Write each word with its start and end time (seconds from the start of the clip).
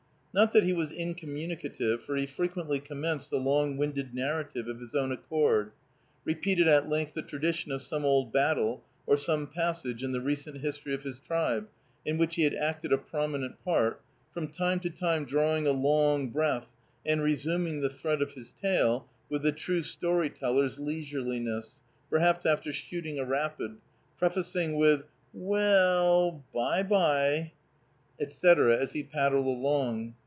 Not 0.33 0.53
that 0.53 0.63
he 0.63 0.71
was 0.71 0.93
incommunicative, 0.93 2.03
for 2.05 2.15
he 2.15 2.25
frequently 2.25 2.79
commenced 2.79 3.33
a 3.33 3.35
long 3.37 3.75
winded 3.75 4.13
narrative 4.15 4.69
of 4.69 4.79
his 4.79 4.95
own 4.95 5.11
accord, 5.11 5.73
repeated 6.23 6.69
at 6.69 6.87
length 6.87 7.15
the 7.15 7.21
tradition 7.21 7.69
of 7.69 7.81
some 7.81 8.05
old 8.05 8.31
battle, 8.31 8.81
or 9.05 9.17
some 9.17 9.45
passage 9.45 10.03
in 10.05 10.13
the 10.13 10.21
recent 10.21 10.61
history 10.61 10.93
of 10.93 11.03
his 11.03 11.19
tribe 11.19 11.67
in 12.05 12.17
which 12.17 12.35
he 12.35 12.43
had 12.43 12.53
acted 12.53 12.93
a 12.93 12.97
prominent 12.97 13.61
part, 13.65 13.99
from 14.33 14.47
time 14.47 14.79
to 14.79 14.89
time 14.89 15.25
drawing 15.25 15.67
a 15.67 15.71
long 15.73 16.29
breath, 16.29 16.69
and 17.05 17.21
resuming 17.21 17.81
the 17.81 17.89
thread 17.89 18.21
of 18.21 18.31
his 18.31 18.53
tale, 18.61 19.09
with 19.29 19.41
the 19.41 19.51
true 19.51 19.83
story 19.83 20.29
teller's 20.29 20.79
leisureliness, 20.79 21.81
perhaps 22.09 22.45
after 22.45 22.71
shooting 22.71 23.19
a 23.19 23.25
rapid, 23.25 23.75
prefacing 24.17 24.77
with 24.77 25.03
"We 25.33 25.59
e 25.59 25.61
ll, 25.61 26.45
by 26.53 26.83
by," 26.83 27.51
etc., 28.21 28.77
as 28.77 28.93
he 28.93 29.03
paddled 29.03 29.47
along. 29.47 30.13